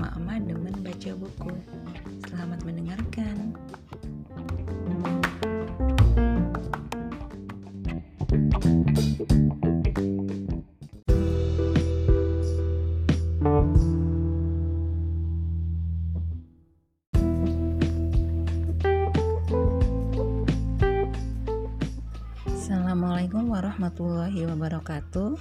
Mama 0.00 0.40
Demen 0.40 0.80
Baca 0.80 1.12
Buku. 1.12 1.52
Selamat 2.24 2.64
mendengarkan. 2.64 3.52
Assalamualaikum 22.48 23.52
warahmatullahi 23.52 24.48
wabarakatuh. 24.48 25.36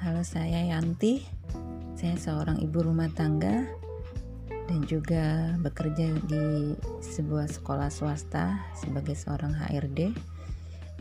Halo, 0.00 0.22
saya 0.24 0.64
Yanti. 0.64 1.37
Saya 1.98 2.14
seorang 2.14 2.62
ibu 2.62 2.78
rumah 2.78 3.10
tangga 3.10 3.66
dan 4.70 4.86
juga 4.86 5.58
bekerja 5.58 6.14
di 6.30 6.78
sebuah 7.02 7.50
sekolah 7.50 7.90
swasta 7.90 8.54
sebagai 8.78 9.18
seorang 9.18 9.50
HRD. 9.50 10.14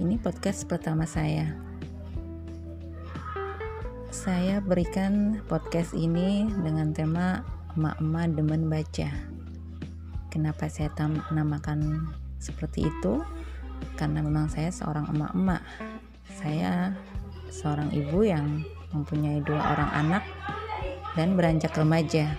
Ini 0.01 0.17
podcast 0.17 0.65
pertama 0.65 1.05
saya. 1.05 1.53
Saya 4.09 4.57
berikan 4.57 5.45
podcast 5.45 5.93
ini 5.93 6.49
dengan 6.65 6.89
tema 6.97 7.45
emak-emak 7.77 8.33
demen 8.33 8.65
baca. 8.65 9.13
Kenapa 10.33 10.65
saya 10.65 10.89
namakan 11.29 12.09
seperti 12.41 12.89
itu? 12.89 13.21
karena 14.01 14.25
memang 14.25 14.49
saya 14.49 14.73
seorang 14.73 15.05
emak-emak. 15.13 15.61
Saya 16.41 16.93
seorang 17.53 17.93
ibu 17.93 18.25
yang 18.25 18.65
mempunyai 18.93 19.45
dua 19.45 19.61
orang 19.77 19.91
anak 19.93 20.23
dan 21.17 21.33
beranjak 21.33 21.73
remaja. 21.73 22.37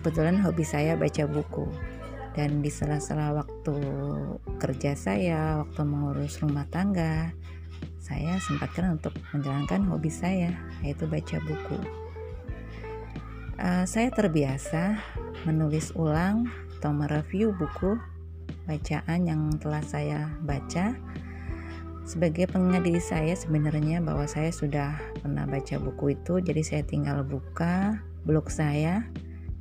Kebetulan 0.00 0.40
hobi 0.40 0.64
saya 0.64 0.96
baca 0.96 1.28
buku 1.28 1.68
dan 2.34 2.64
di 2.64 2.72
sela-sela 2.72 3.30
waktu 3.36 3.76
kerja 4.58 4.98
saya, 4.98 5.62
waktu 5.62 5.80
mengurus 5.86 6.42
rumah 6.42 6.66
tangga, 6.72 7.30
saya 8.02 8.40
sempatkan 8.42 8.98
untuk 8.98 9.14
menjalankan 9.30 9.86
hobi 9.86 10.10
saya, 10.10 10.50
yaitu 10.82 11.06
baca 11.06 11.38
buku. 11.46 11.78
Uh, 13.54 13.86
saya 13.86 14.10
terbiasa 14.10 14.98
menulis 15.46 15.94
ulang 15.94 16.50
atau 16.80 16.90
mereview 16.90 17.54
buku 17.54 17.94
bacaan 18.66 19.30
yang 19.30 19.46
telah 19.62 19.80
saya 19.86 20.26
baca 20.42 20.92
sebagai 22.04 22.48
pengingat 22.52 22.84
diri 22.84 23.00
saya 23.00 23.32
sebenarnya 23.32 24.04
bahwa 24.04 24.28
saya 24.28 24.52
sudah 24.52 24.92
pernah 25.24 25.48
baca 25.48 25.80
buku 25.80 26.12
itu 26.12 26.40
jadi 26.44 26.60
saya 26.60 26.82
tinggal 26.84 27.24
buka 27.24 27.96
blog 28.28 28.52
saya 28.52 29.08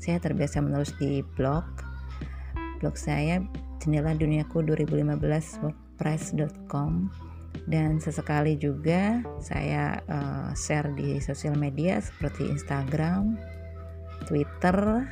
saya 0.03 0.19
terbiasa 0.19 0.59
menulis 0.59 0.91
di 0.99 1.23
blog 1.39 1.64
blog 2.83 2.99
saya 2.99 3.39
jendela 3.80 4.11
duniaku 4.11 4.59
2015 4.64 5.64
wordpress.com 5.64 7.08
dan 7.67 7.95
sesekali 8.03 8.59
juga 8.59 9.23
saya 9.39 10.03
uh, 10.11 10.52
share 10.52 10.91
di 10.99 11.21
sosial 11.23 11.55
media 11.55 12.02
seperti 12.02 12.49
Instagram, 12.49 13.39
Twitter, 14.27 15.05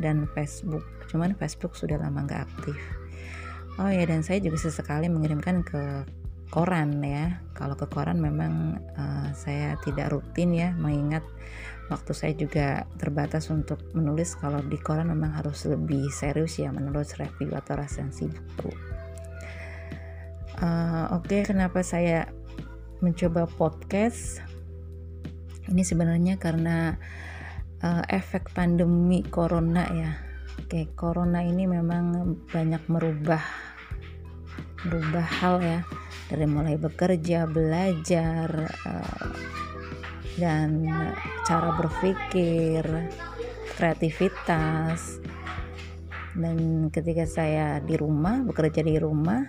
dan 0.00 0.24
Facebook. 0.32 0.86
Cuman 1.10 1.36
Facebook 1.36 1.76
sudah 1.76 2.00
lama 2.00 2.24
nggak 2.24 2.46
aktif. 2.46 2.78
Oh 3.76 3.90
ya 3.90 4.06
dan 4.06 4.24
saya 4.24 4.40
juga 4.40 4.56
sesekali 4.60 5.12
mengirimkan 5.12 5.60
ke 5.66 6.08
koran 6.50 6.98
ya. 7.00 7.38
Kalau 7.54 7.78
ke 7.78 7.86
koran 7.86 8.18
memang 8.18 8.82
uh, 8.98 9.30
saya 9.32 9.78
tidak 9.86 10.10
rutin 10.10 10.50
ya 10.52 10.74
mengingat 10.74 11.22
waktu 11.90 12.12
saya 12.14 12.32
juga 12.34 12.86
terbatas 12.98 13.50
untuk 13.50 13.78
menulis 13.94 14.38
kalau 14.38 14.62
di 14.62 14.78
koran 14.78 15.10
memang 15.10 15.34
harus 15.34 15.66
lebih 15.66 16.10
serius 16.10 16.58
ya 16.58 16.70
menulis 16.70 17.18
review 17.18 17.54
atau 17.54 17.78
resensi 17.78 18.26
buku. 18.26 18.70
Uh, 20.60 21.16
Oke, 21.16 21.40
okay, 21.40 21.54
kenapa 21.54 21.80
saya 21.80 22.28
mencoba 23.00 23.48
podcast? 23.48 24.42
Ini 25.70 25.86
sebenarnya 25.86 26.36
karena 26.36 26.98
uh, 27.80 28.04
efek 28.10 28.50
pandemi 28.52 29.22
corona 29.22 29.86
ya. 29.94 30.12
Oke, 30.60 30.66
okay, 30.66 30.84
corona 30.98 31.40
ini 31.46 31.64
memang 31.64 32.36
banyak 32.50 32.82
merubah 32.90 33.42
berubah 34.80 35.26
hal 35.40 35.60
ya 35.60 35.80
dari 36.30 36.46
mulai 36.46 36.76
bekerja, 36.78 37.46
belajar 37.50 38.48
uh, 38.86 39.28
dan 40.38 40.86
cara 41.44 41.74
berpikir, 41.76 42.82
kreativitas. 43.76 45.18
Dan 46.30 46.88
ketika 46.94 47.26
saya 47.26 47.82
di 47.82 47.98
rumah, 47.98 48.46
bekerja 48.46 48.86
di 48.86 48.96
rumah, 48.96 49.42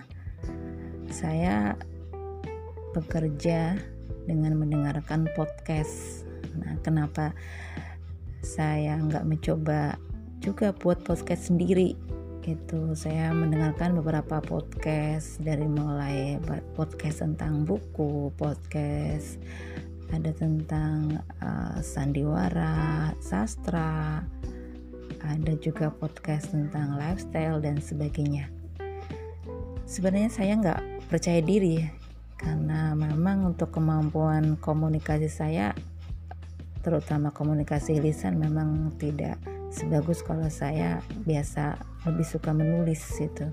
saya 1.08 1.78
bekerja 2.92 3.78
dengan 4.26 4.58
mendengarkan 4.58 5.30
podcast. 5.32 6.26
Nah, 6.58 6.76
kenapa 6.82 7.32
saya 8.42 8.98
nggak 8.98 9.24
mencoba 9.24 9.96
juga 10.42 10.74
buat 10.74 11.06
podcast 11.06 11.54
sendiri 11.54 11.94
itu 12.46 12.98
saya 12.98 13.30
mendengarkan 13.30 13.94
beberapa 14.02 14.42
podcast 14.42 15.38
dari 15.38 15.62
mulai 15.62 16.42
podcast 16.74 17.22
tentang 17.22 17.62
buku, 17.62 18.34
podcast 18.34 19.38
ada 20.10 20.34
tentang 20.34 21.22
uh, 21.38 21.78
sandiwara, 21.80 23.14
sastra, 23.22 24.26
ada 25.22 25.52
juga 25.62 25.88
podcast 25.94 26.50
tentang 26.50 26.98
lifestyle 26.98 27.62
dan 27.62 27.78
sebagainya. 27.78 28.50
Sebenarnya 29.86 30.30
saya 30.32 30.58
nggak 30.58 31.08
percaya 31.08 31.38
diri 31.40 31.86
karena 32.36 32.92
memang 32.98 33.54
untuk 33.54 33.70
kemampuan 33.70 34.58
komunikasi 34.58 35.30
saya, 35.30 35.72
terutama 36.82 37.30
komunikasi 37.30 38.02
lisan 38.02 38.42
memang 38.42 38.90
tidak 38.98 39.38
sebagus 39.72 40.20
kalau 40.20 40.46
saya 40.52 41.00
biasa 41.24 41.80
lebih 42.04 42.26
suka 42.28 42.52
menulis 42.52 43.00
gitu. 43.16 43.48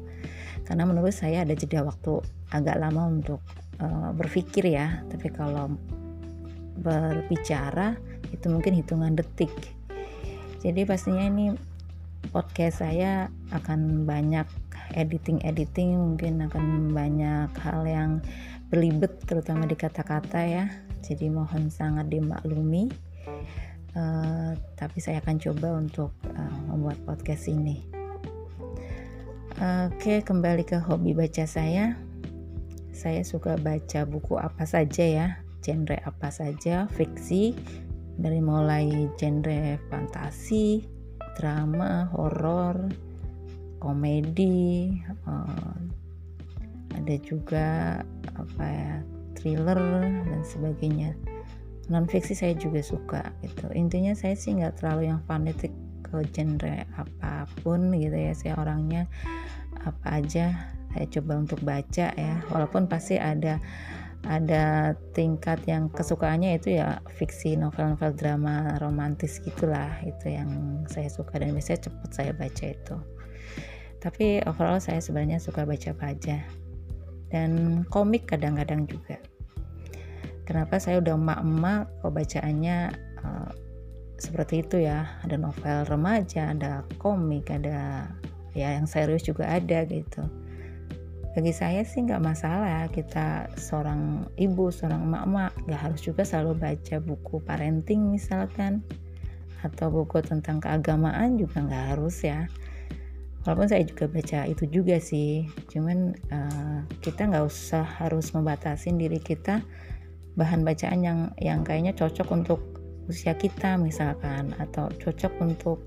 Karena 0.68 0.84
menulis 0.84 1.24
saya 1.24 1.48
ada 1.48 1.56
jeda 1.56 1.82
waktu 1.88 2.20
agak 2.52 2.78
lama 2.78 3.08
untuk 3.08 3.40
uh, 3.80 4.12
berpikir 4.12 4.68
ya. 4.68 5.02
Tapi 5.08 5.32
kalau 5.32 5.72
berbicara 6.80 7.96
itu 8.36 8.46
mungkin 8.52 8.76
hitungan 8.76 9.16
detik. 9.16 9.52
Jadi 10.60 10.84
pastinya 10.84 11.24
ini 11.24 11.56
podcast 12.36 12.84
saya 12.84 13.32
akan 13.56 14.04
banyak 14.04 14.46
editing 15.00 15.40
editing 15.48 15.96
mungkin 15.96 16.44
akan 16.44 16.92
banyak 16.92 17.50
hal 17.64 17.88
yang 17.88 18.20
berlibet 18.68 19.18
terutama 19.24 19.64
di 19.66 19.80
kata-kata 19.80 20.44
ya. 20.44 20.66
Jadi 21.00 21.32
mohon 21.32 21.72
sangat 21.72 22.12
dimaklumi 22.12 22.92
uh, 23.96 24.54
tapi 24.78 24.98
saya 25.02 25.22
akan 25.24 25.38
coba 25.42 25.68
untuk 25.78 26.12
uh, 26.36 26.60
membuat 26.70 27.00
podcast 27.06 27.50
ini. 27.50 27.82
Oke, 29.60 30.24
kembali 30.24 30.64
ke 30.64 30.80
hobi 30.80 31.12
baca 31.12 31.44
saya. 31.44 32.00
Saya 32.96 33.28
suka 33.28 33.60
baca 33.60 34.08
buku 34.08 34.40
apa 34.40 34.64
saja 34.64 35.04
ya, 35.04 35.28
genre 35.60 36.00
apa 36.00 36.32
saja, 36.32 36.88
fiksi, 36.96 37.56
dari 38.16 38.40
mulai 38.40 39.12
genre 39.20 39.76
fantasi, 39.92 40.88
drama, 41.36 42.08
horor, 42.16 42.88
komedi, 43.84 44.96
uh, 45.28 45.76
ada 46.96 47.16
juga 47.20 48.00
apa 48.40 48.64
ya, 48.64 48.96
thriller 49.36 49.80
dan 50.24 50.42
sebagainya 50.48 51.16
non 51.90 52.06
fiksi 52.06 52.38
saya 52.38 52.54
juga 52.54 52.80
suka 52.86 53.34
gitu. 53.42 53.66
Intinya 53.74 54.14
saya 54.14 54.38
sih 54.38 54.54
nggak 54.54 54.80
terlalu 54.80 55.10
yang 55.10 55.20
fanatik 55.26 55.74
ke 56.06 56.22
genre 56.30 56.86
apa 56.96 57.50
pun 57.66 57.90
gitu 57.98 58.14
ya. 58.14 58.34
Saya 58.38 58.54
orangnya 58.62 59.10
apa 59.82 60.22
aja 60.22 60.54
saya 60.94 61.06
coba 61.10 61.42
untuk 61.42 61.60
baca 61.66 62.14
ya. 62.14 62.36
Walaupun 62.54 62.86
pasti 62.86 63.18
ada 63.18 63.58
ada 64.28 64.94
tingkat 65.16 65.64
yang 65.64 65.88
kesukaannya 65.90 66.60
itu 66.60 66.76
ya 66.76 67.00
fiksi 67.08 67.56
novel-novel 67.56 68.12
drama 68.20 68.76
romantis 68.84 69.40
gitulah 69.40 69.96
itu 70.04 70.36
yang 70.36 70.84
saya 70.92 71.08
suka 71.08 71.40
dan 71.40 71.56
biasanya 71.56 71.88
cepet 71.88 72.10
saya 72.12 72.32
baca 72.36 72.66
itu. 72.70 72.96
Tapi 74.00 74.44
overall 74.48 74.80
saya 74.80 75.00
sebenarnya 75.00 75.40
suka 75.40 75.64
baca 75.64 75.92
aja 76.04 76.44
dan 77.32 77.84
komik 77.88 78.28
kadang-kadang 78.28 78.90
juga 78.90 79.22
kenapa 80.50 80.82
saya 80.82 80.98
udah 80.98 81.14
emak-emak 81.14 81.86
kok 82.02 82.10
bacaannya 82.10 82.78
uh, 83.22 83.54
seperti 84.18 84.66
itu 84.66 84.82
ya. 84.82 85.06
Ada 85.22 85.38
novel 85.38 85.86
remaja 85.86 86.58
ada 86.58 86.82
komik 86.98 87.54
ada 87.54 88.10
ya 88.58 88.74
yang 88.74 88.90
serius 88.90 89.22
juga 89.22 89.46
ada 89.46 89.86
gitu. 89.86 90.26
Bagi 91.38 91.54
saya 91.54 91.86
sih 91.86 92.02
nggak 92.02 92.26
masalah 92.26 92.90
kita 92.90 93.46
seorang 93.54 94.26
ibu 94.42 94.74
seorang 94.74 95.06
emak-emak. 95.06 95.54
Nggak 95.70 95.82
harus 95.86 96.02
juga 96.02 96.26
selalu 96.26 96.58
baca 96.58 96.98
buku 96.98 97.38
parenting 97.46 98.10
misalkan 98.10 98.82
atau 99.62 99.94
buku 99.94 100.26
tentang 100.26 100.58
keagamaan 100.58 101.38
juga 101.38 101.62
nggak 101.62 101.86
harus 101.94 102.26
ya. 102.26 102.50
Walaupun 103.46 103.70
saya 103.70 103.86
juga 103.86 104.10
baca 104.10 104.50
itu 104.50 104.66
juga 104.68 104.98
sih. 104.98 105.46
Cuman 105.70 106.18
uh, 106.34 106.82
kita 107.06 107.30
nggak 107.30 107.46
usah 107.46 107.86
harus 107.86 108.34
membatasin 108.34 108.98
diri 108.98 109.22
kita 109.22 109.62
bahan 110.40 110.64
bacaan 110.64 111.04
yang 111.04 111.20
yang 111.44 111.68
kayaknya 111.68 111.92
cocok 111.92 112.32
untuk 112.32 112.64
usia 113.12 113.36
kita 113.36 113.76
misalkan 113.76 114.56
atau 114.62 114.88
cocok 115.02 115.34
untuk 115.44 115.84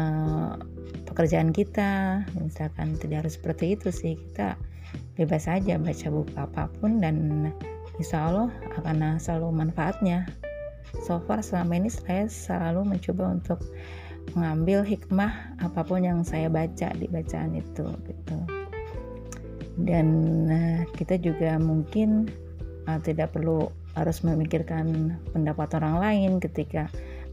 uh, 0.00 0.56
pekerjaan 1.04 1.52
kita 1.52 2.22
misalkan 2.40 2.96
tidak 2.96 3.26
harus 3.26 3.36
seperti 3.36 3.76
itu 3.76 3.92
sih. 3.92 4.16
Kita 4.16 4.56
bebas 5.20 5.44
saja 5.44 5.76
baca 5.76 6.06
buku 6.08 6.32
apa 6.40 6.72
pun 6.80 7.04
dan 7.04 7.50
insya 8.00 8.32
Allah 8.32 8.48
akan 8.80 9.20
selalu 9.20 9.52
manfaatnya. 9.52 10.24
So 11.04 11.20
far 11.28 11.44
selama 11.44 11.76
ini 11.84 11.90
saya 11.92 12.30
selalu 12.30 12.96
mencoba 12.96 13.36
untuk 13.36 13.60
mengambil 14.32 14.82
hikmah 14.82 15.60
apa 15.60 15.84
pun 15.84 16.02
yang 16.02 16.24
saya 16.24 16.48
baca 16.48 16.88
di 16.96 17.06
bacaan 17.10 17.58
itu 17.58 17.86
gitu. 18.06 18.38
Dan 19.76 20.06
uh, 20.48 20.80
kita 20.96 21.20
juga 21.20 21.60
mungkin 21.60 22.32
uh, 22.86 23.00
tidak 23.02 23.34
perlu 23.34 23.68
harus 23.98 24.22
memikirkan 24.22 25.16
pendapat 25.34 25.76
orang 25.78 26.00
lain 26.00 26.30
ketika 26.38 26.88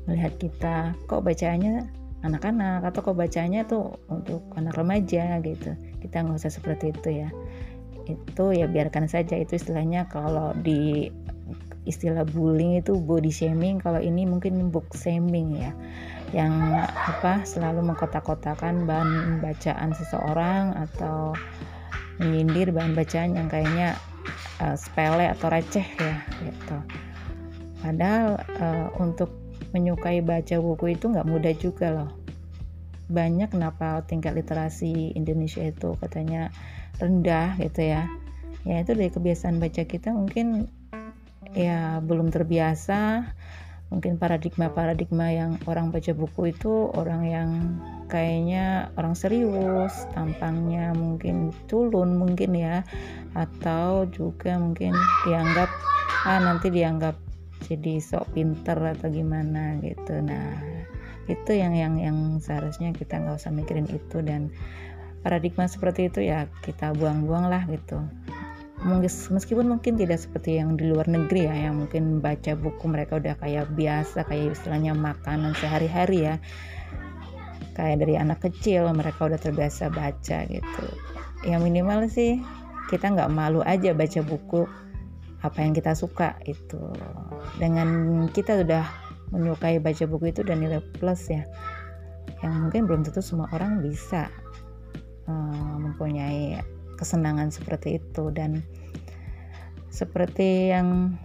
melihat 0.09 0.33
kita 0.41 0.75
kok 1.07 1.23
bacaannya 1.23 1.87
anak-anak? 2.25 2.83
Atau 2.87 3.05
kok 3.05 3.17
bacanya 3.17 3.63
tuh 3.63 3.97
untuk 4.09 4.43
anak 4.57 4.75
remaja 4.75 5.39
gitu. 5.39 5.77
Kita 6.01 6.25
nggak 6.25 6.39
usah 6.41 6.51
seperti 6.51 6.91
itu 6.91 7.23
ya. 7.23 7.29
Itu 8.09 8.51
ya 8.51 8.67
biarkan 8.67 9.07
saja. 9.07 9.37
Itu 9.39 9.55
istilahnya 9.55 10.09
kalau 10.11 10.51
di 10.59 11.11
istilah 11.83 12.23
bullying 12.23 12.79
itu 12.79 12.95
body 12.95 13.31
shaming. 13.31 13.79
Kalau 13.79 13.99
ini 13.99 14.23
mungkin 14.27 14.71
book 14.71 14.87
shaming 14.95 15.59
ya. 15.59 15.71
Yang 16.33 16.53
apa 16.89 17.45
selalu 17.45 17.93
mengkotak-kotakan 17.93 18.89
bahan 18.89 19.39
bacaan 19.43 19.93
seseorang 19.93 20.73
atau 20.89 21.37
menyindir 22.17 22.73
bahan 22.73 22.97
bacaan 22.97 23.37
yang 23.37 23.47
kayaknya 23.49 23.97
uh, 24.59 24.75
sepele 24.77 25.29
atau 25.29 25.47
receh 25.49 25.85
ya 25.85 26.15
gitu. 26.43 26.77
Padahal 27.83 28.39
uh, 28.59 28.87
untuk 28.99 29.31
menyukai 29.75 30.21
baca 30.21 30.55
buku 30.61 30.95
itu 30.95 31.09
nggak 31.09 31.27
mudah 31.27 31.53
juga 31.57 31.87
loh. 31.91 32.11
Banyak 33.11 33.51
kenapa 33.51 34.05
tingkat 34.07 34.37
literasi 34.37 35.11
Indonesia 35.17 35.65
itu 35.65 35.97
katanya 35.99 36.53
rendah 37.01 37.57
gitu 37.59 37.83
ya. 37.83 38.07
Ya 38.63 38.79
itu 38.79 38.95
dari 38.95 39.11
kebiasaan 39.11 39.59
baca 39.59 39.83
kita 39.83 40.15
mungkin 40.15 40.71
ya 41.51 41.99
belum 41.99 42.31
terbiasa. 42.31 43.27
Mungkin 43.93 44.17
paradigma-paradigma 44.17 45.27
yang 45.29 45.51
orang 45.69 45.93
baca 45.93 46.17
buku 46.17 46.49
itu 46.49 46.89
orang 46.97 47.21
yang 47.29 47.49
kayaknya 48.13 48.93
orang 48.93 49.17
serius 49.17 50.05
tampangnya 50.13 50.93
mungkin 50.93 51.49
culun 51.65 52.21
mungkin 52.21 52.53
ya 52.53 52.85
atau 53.33 54.05
juga 54.13 54.53
mungkin 54.61 54.93
dianggap 55.25 55.69
ah 56.29 56.37
nanti 56.37 56.69
dianggap 56.69 57.17
jadi 57.65 57.97
sok 57.97 58.37
pinter 58.37 58.77
atau 58.77 59.09
gimana 59.09 59.81
gitu. 59.81 60.21
Nah 60.21 60.61
itu 61.25 61.51
yang 61.57 61.73
yang 61.73 61.97
yang 61.97 62.17
seharusnya 62.37 62.93
kita 62.93 63.17
nggak 63.17 63.41
usah 63.41 63.49
mikirin 63.49 63.89
itu 63.89 64.21
dan 64.21 64.53
paradigma 65.25 65.65
seperti 65.65 66.13
itu 66.13 66.21
ya 66.21 66.45
kita 66.61 66.93
buang-buang 66.93 67.49
lah 67.49 67.65
gitu. 67.65 67.97
Meskipun 69.31 69.71
mungkin 69.71 69.95
tidak 69.95 70.19
seperti 70.19 70.59
yang 70.59 70.75
di 70.75 70.91
luar 70.91 71.07
negeri 71.07 71.47
ya 71.47 71.71
yang 71.71 71.87
mungkin 71.87 72.19
baca 72.19 72.51
buku 72.51 72.83
mereka 72.91 73.15
udah 73.15 73.39
kayak 73.39 73.71
biasa 73.79 74.27
kayak 74.27 74.59
istilahnya 74.59 74.91
makanan 74.91 75.55
sehari-hari 75.55 76.27
ya 76.27 76.35
kayak 77.73 78.05
dari 78.05 78.15
anak 78.17 78.41
kecil 78.45 78.89
mereka 78.93 79.27
udah 79.27 79.39
terbiasa 79.41 79.89
baca 79.89 80.37
gitu. 80.47 80.85
Yang 81.43 81.61
minimal 81.65 81.99
sih 82.07 82.39
kita 82.87 83.09
nggak 83.11 83.33
malu 83.33 83.65
aja 83.65 83.91
baca 83.91 84.21
buku 84.21 84.69
apa 85.43 85.59
yang 85.59 85.75
kita 85.75 85.91
suka 85.97 86.39
itu. 86.47 86.79
Dengan 87.59 88.23
kita 88.31 88.63
udah 88.63 88.85
menyukai 89.33 89.81
baca 89.81 90.05
buku 90.05 90.31
itu 90.31 90.45
dan 90.45 90.63
nilai 90.63 90.79
plus 91.01 91.27
ya. 91.27 91.43
Yang 92.45 92.53
mungkin 92.59 92.81
belum 92.87 93.01
tentu 93.03 93.19
semua 93.19 93.49
orang 93.51 93.83
bisa 93.83 94.31
uh, 95.27 95.75
mempunyai 95.81 96.61
kesenangan 96.95 97.51
seperti 97.51 97.99
itu. 97.99 98.31
Dan 98.31 98.63
seperti 99.91 100.71
yang 100.71 101.19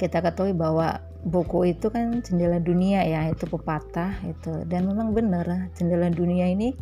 kita 0.00 0.24
ketahui 0.24 0.56
bahwa 0.56 1.00
buku 1.28 1.76
itu 1.76 1.92
kan 1.92 2.24
jendela 2.24 2.58
dunia 2.58 3.04
ya 3.04 3.28
itu 3.30 3.44
pepatah 3.46 4.18
itu. 4.24 4.64
Dan 4.66 4.88
memang 4.88 5.12
benar 5.12 5.70
jendela 5.76 6.08
dunia 6.08 6.48
ini 6.48 6.72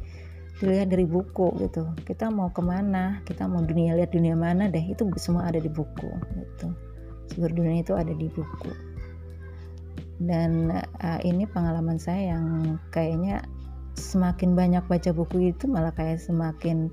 dilihat 0.62 0.88
dari 0.88 1.04
buku 1.04 1.52
gitu. 1.60 1.90
Kita 2.06 2.32
mau 2.32 2.48
ke 2.54 2.62
mana 2.64 3.20
kita 3.28 3.44
mau 3.44 3.60
dunia 3.60 3.92
lihat 3.98 4.14
dunia 4.14 4.38
mana 4.38 4.70
deh 4.70 4.82
itu 4.82 5.04
semua 5.20 5.50
ada 5.50 5.60
di 5.60 5.68
buku 5.68 6.10
gitu. 6.38 6.72
Seluruh 7.34 7.54
dunia 7.54 7.82
itu 7.82 7.92
ada 7.92 8.14
di 8.14 8.26
buku. 8.30 8.72
Dan 10.16 10.72
uh, 10.72 11.20
ini 11.20 11.44
pengalaman 11.44 12.00
saya 12.00 12.38
yang 12.38 12.80
kayaknya 12.88 13.44
semakin 13.96 14.56
banyak 14.56 14.84
baca 14.88 15.10
buku 15.12 15.52
itu 15.52 15.68
malah 15.68 15.92
kayak 15.92 16.20
semakin 16.20 16.88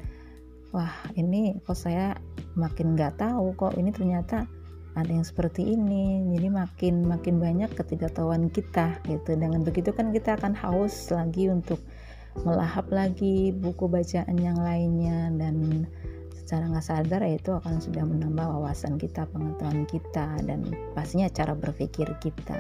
wah 0.72 0.92
ini 1.20 1.60
kok 1.64 1.78
saya 1.78 2.18
makin 2.58 2.96
nggak 2.98 3.20
tahu 3.20 3.54
kok 3.54 3.76
ini 3.78 3.92
ternyata 3.92 4.48
ada 4.94 5.10
yang 5.10 5.26
seperti 5.26 5.74
ini 5.74 6.22
jadi 6.38 6.54
makin 6.54 7.10
makin 7.10 7.42
banyak 7.42 7.74
ketidaktahuan 7.74 8.54
kita 8.54 9.02
gitu. 9.10 9.34
Dengan 9.34 9.66
begitu 9.66 9.90
kan 9.90 10.14
kita 10.14 10.38
akan 10.38 10.54
haus 10.54 11.10
lagi 11.10 11.50
untuk 11.50 11.82
melahap 12.46 12.90
lagi 12.90 13.54
buku 13.54 13.90
bacaan 13.90 14.38
yang 14.38 14.58
lainnya 14.58 15.30
dan 15.38 15.86
secara 16.34 16.70
nggak 16.70 16.86
sadar 16.86 17.22
ya 17.26 17.38
itu 17.38 17.54
akan 17.54 17.82
sudah 17.82 18.04
menambah 18.06 18.46
wawasan 18.46 18.98
kita 18.98 19.26
pengetahuan 19.30 19.86
kita 19.90 20.38
dan 20.46 20.66
pastinya 20.94 21.30
cara 21.30 21.58
berpikir 21.58 22.10
kita 22.22 22.58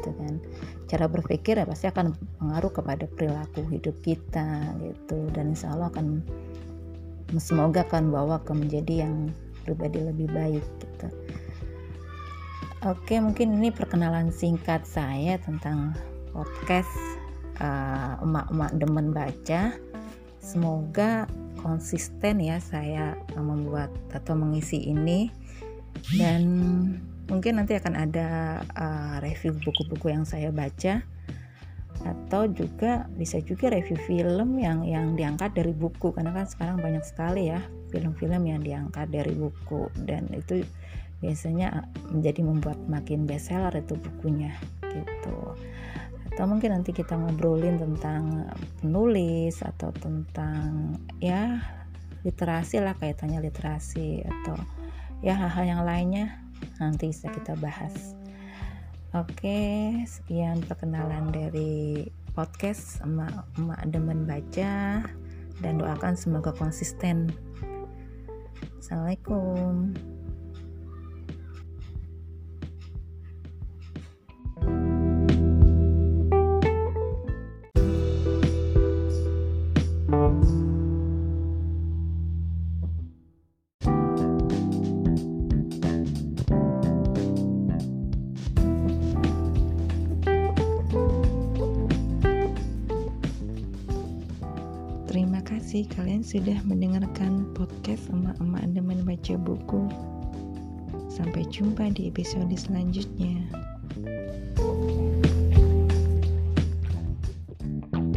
gitu 0.00 0.10
kan. 0.16 0.40
Cara 0.88 1.04
berpikir 1.04 1.60
ya 1.60 1.68
pasti 1.68 1.88
akan 1.88 2.16
pengaruh 2.40 2.72
kepada 2.72 3.04
perilaku 3.12 3.60
hidup 3.68 3.96
kita 4.00 4.72
gitu. 4.80 5.28
Dan 5.36 5.52
insya 5.52 5.76
Allah 5.76 5.92
akan 5.92 6.24
semoga 7.36 7.84
akan 7.84 8.08
bawa 8.08 8.40
ke 8.40 8.52
menjadi 8.56 9.08
yang 9.08 9.32
pribadi 9.64 10.00
lebih 10.00 10.28
baik 10.32 10.64
gitu 10.80 11.08
oke 12.84 13.16
mungkin 13.16 13.56
ini 13.56 13.72
perkenalan 13.72 14.28
singkat 14.28 14.84
saya 14.84 15.40
tentang 15.40 15.96
podcast 16.36 16.92
uh, 17.64 18.20
emak-emak 18.20 18.72
demen 18.76 19.08
baca. 19.10 19.72
Semoga 20.44 21.24
konsisten 21.64 22.44
ya 22.44 22.60
saya 22.60 23.16
membuat 23.40 23.88
atau 24.12 24.36
mengisi 24.36 24.84
ini. 24.84 25.32
Dan 26.20 26.44
mungkin 27.32 27.56
nanti 27.56 27.72
akan 27.80 27.94
ada 27.96 28.60
uh, 28.76 29.16
review 29.24 29.56
buku-buku 29.64 30.12
yang 30.12 30.28
saya 30.28 30.52
baca. 30.52 31.00
Atau 32.04 32.52
juga 32.52 33.08
bisa 33.16 33.40
juga 33.40 33.72
review 33.72 33.96
film 34.04 34.60
yang 34.60 34.84
yang 34.84 35.16
diangkat 35.16 35.56
dari 35.56 35.72
buku. 35.72 36.12
Karena 36.12 36.36
kan 36.36 36.44
sekarang 36.44 36.84
banyak 36.84 37.00
sekali 37.00 37.48
ya 37.48 37.64
film-film 37.88 38.44
yang 38.44 38.60
diangkat 38.60 39.08
dari 39.08 39.32
buku. 39.32 39.88
Dan 40.04 40.28
itu 40.36 40.60
biasanya 41.24 41.88
menjadi 42.12 42.44
membuat 42.44 42.76
makin 42.84 43.24
bestseller 43.24 43.72
itu 43.72 43.96
bukunya 43.96 44.52
gitu. 44.84 45.56
Atau 46.28 46.44
mungkin 46.44 46.76
nanti 46.76 46.92
kita 46.92 47.16
ngobrolin 47.16 47.80
tentang 47.80 48.52
penulis 48.84 49.64
atau 49.64 49.88
tentang 49.96 51.00
ya 51.24 51.64
literasi 52.28 52.84
lah 52.84 52.92
kaitannya 53.00 53.40
literasi 53.40 54.20
atau 54.20 54.56
ya 55.24 55.32
hal-hal 55.32 55.64
yang 55.64 55.82
lainnya 55.88 56.44
nanti 56.76 57.08
bisa 57.08 57.32
kita 57.32 57.56
bahas. 57.56 58.12
Oke 59.16 59.94
sekian 60.04 60.60
perkenalan 60.66 61.30
dari 61.30 62.04
podcast 62.34 63.00
emak 63.06 63.46
emak 63.56 63.80
demen 63.88 64.26
baca 64.26 65.06
dan 65.62 65.74
doakan 65.78 66.18
semoga 66.18 66.50
konsisten. 66.50 67.30
Assalamualaikum 68.82 69.94
Terima 95.14 95.38
kasih 95.46 95.86
kalian 95.94 96.26
sudah 96.26 96.58
mendengarkan 96.66 97.46
podcast 97.54 98.10
emak-emak 98.10 98.66
demen 98.74 99.06
baca 99.06 99.38
buku. 99.38 99.86
Sampai 101.06 101.46
jumpa 101.46 101.94
di 101.94 102.10
episode 102.10 102.50
selanjutnya. 102.58 103.46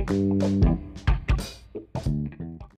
thank 0.08 0.66
you 0.66 0.67